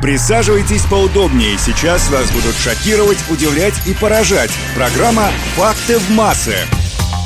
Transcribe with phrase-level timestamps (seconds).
[0.00, 1.58] Присаживайтесь поудобнее.
[1.58, 4.50] Сейчас вас будут шокировать, удивлять и поражать.
[4.76, 6.54] Программа «Факты в массы».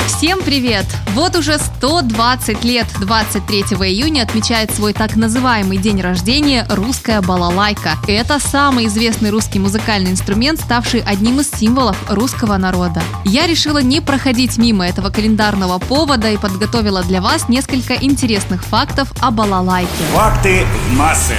[0.06, 0.86] Всем привет!
[1.14, 7.98] Вот уже 120 лет 23 июня отмечает свой так называемый день рождения русская балалайка.
[8.06, 13.02] Это самый известный русский музыкальный инструмент, ставший одним из символов русского народа.
[13.24, 19.12] Я решила не проходить мимо этого календарного повода и подготовила для вас несколько интересных фактов
[19.20, 19.90] о балалайке.
[20.14, 21.36] Факты в массы.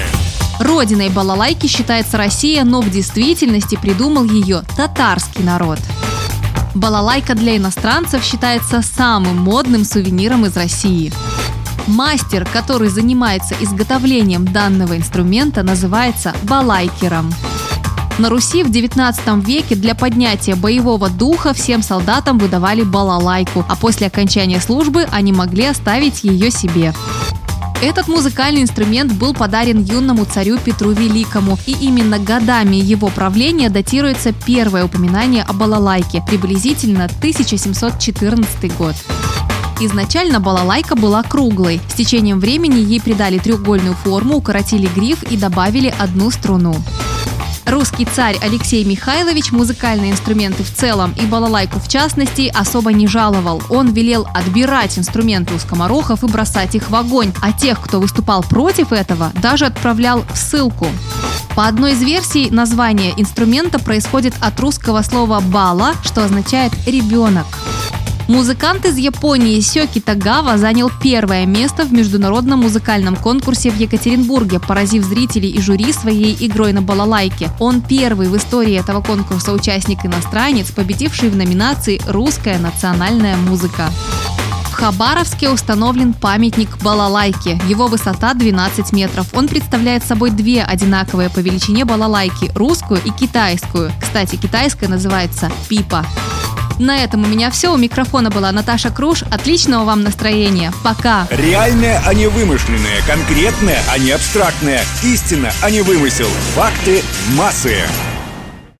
[0.63, 5.77] Родиной балалайки считается Россия, но в действительности придумал ее татарский народ.
[6.73, 11.11] Балалайка для иностранцев считается самым модным сувениром из России.
[11.85, 17.33] Мастер, который занимается изготовлением данного инструмента, называется балайкером.
[18.17, 24.07] На Руси в 19 веке для поднятия боевого духа всем солдатам выдавали балалайку, а после
[24.07, 26.93] окончания службы они могли оставить ее себе.
[27.83, 34.31] Этот музыкальный инструмент был подарен юному царю Петру Великому, и именно годами его правления датируется
[34.31, 38.95] первое упоминание о балалайке, приблизительно 1714 год.
[39.81, 41.81] Изначально балалайка была круглой.
[41.89, 46.77] С течением времени ей придали треугольную форму, укоротили гриф и добавили одну струну.
[47.73, 53.63] Русский царь Алексей Михайлович музыкальные инструменты в целом и балалайку в частности особо не жаловал.
[53.67, 58.43] Он велел отбирать инструменты у скоморохов и бросать их в огонь, а тех, кто выступал
[58.43, 60.85] против этого, даже отправлял в ссылку.
[61.55, 67.47] По одной из версий, название инструмента происходит от русского слова «бала», что означает «ребенок».
[68.27, 75.03] Музыкант из Японии Сёки Тагава занял первое место в международном музыкальном конкурсе в Екатеринбурге, поразив
[75.03, 77.51] зрителей и жюри своей игрой на балалайке.
[77.59, 83.91] Он первый в истории этого конкурса участник-иностранец, победивший в номинации «Русская национальная музыка».
[84.69, 87.61] В Хабаровске установлен памятник балалайке.
[87.67, 89.27] Его высота 12 метров.
[89.33, 93.91] Он представляет собой две одинаковые по величине балалайки– русскую и китайскую.
[94.01, 96.05] Кстати, китайская называется пипа.
[96.83, 97.73] На этом у меня все.
[97.73, 99.23] У микрофона была Наташа Круш.
[99.31, 100.73] Отличного вам настроения.
[100.83, 101.27] Пока.
[101.29, 103.01] Реальное, а не вымышленное.
[103.07, 104.81] Конкретное, а не абстрактное.
[105.01, 106.27] Истина, а не вымысел.
[106.55, 107.01] Факты
[107.37, 107.77] массы.